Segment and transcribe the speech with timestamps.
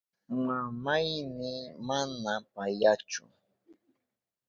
[0.45, 1.53] Mamayni
[1.87, 3.23] mana payachu.